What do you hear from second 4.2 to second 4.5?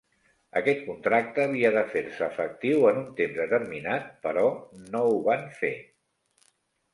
però